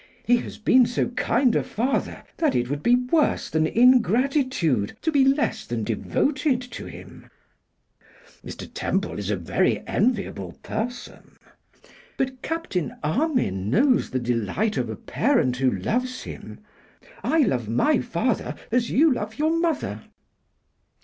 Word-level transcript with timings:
He 0.25 0.37
has 0.37 0.57
been 0.57 0.87
so 0.87 1.09
kind 1.09 1.55
a 1.55 1.61
father, 1.61 2.23
that 2.37 2.55
it 2.55 2.71
would 2.71 2.81
be 2.81 2.95
worse 2.95 3.51
than 3.51 3.67
ingratitude 3.67 4.97
to 5.03 5.11
be 5.11 5.23
less 5.23 5.63
than 5.67 5.83
devoted 5.83 6.59
to 6.71 6.87
him.' 6.87 7.29
'Mr. 8.43 8.67
Temple 8.73 9.19
is 9.19 9.29
a 9.29 9.35
very 9.35 9.83
enviable 9.85 10.53
person.' 10.63 11.37
'But 12.17 12.41
Captain 12.41 12.95
Armine 13.03 13.69
knows 13.69 14.09
the 14.09 14.17
delight 14.19 14.75
of 14.75 14.89
a 14.89 14.95
parent 14.95 15.57
who 15.57 15.69
loves 15.69 16.23
him. 16.23 16.61
I 17.23 17.41
love 17.41 17.69
my 17.69 17.99
father 17.99 18.55
as 18.71 18.89
you 18.89 19.13
love 19.13 19.37
your 19.37 19.51
mother. 19.55 20.01